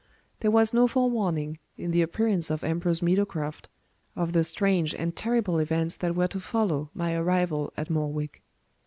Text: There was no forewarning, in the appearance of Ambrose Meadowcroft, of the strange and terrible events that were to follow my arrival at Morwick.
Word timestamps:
There 0.39 0.49
was 0.49 0.73
no 0.73 0.87
forewarning, 0.87 1.59
in 1.77 1.91
the 1.91 2.01
appearance 2.01 2.49
of 2.49 2.63
Ambrose 2.63 3.03
Meadowcroft, 3.03 3.69
of 4.15 4.33
the 4.33 4.43
strange 4.43 4.95
and 4.95 5.15
terrible 5.15 5.59
events 5.59 5.95
that 5.97 6.15
were 6.15 6.27
to 6.29 6.39
follow 6.39 6.89
my 6.95 7.13
arrival 7.13 7.71
at 7.77 7.87
Morwick. 7.91 8.41